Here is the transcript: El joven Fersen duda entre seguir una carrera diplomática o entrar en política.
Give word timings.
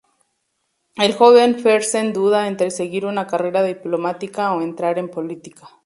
El 0.95 1.13
joven 1.13 1.59
Fersen 1.59 2.11
duda 2.11 2.47
entre 2.47 2.71
seguir 2.71 3.05
una 3.05 3.27
carrera 3.27 3.61
diplomática 3.61 4.51
o 4.55 4.63
entrar 4.63 4.97
en 4.97 5.09
política. 5.11 5.69